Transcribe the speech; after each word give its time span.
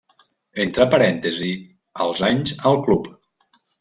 Entre 0.63 0.87
parèntesis 0.93 1.61
els 2.07 2.25
anys 2.31 2.57
al 2.71 2.81
club. 2.89 3.11